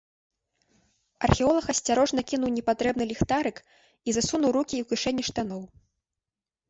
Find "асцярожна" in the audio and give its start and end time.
1.73-2.21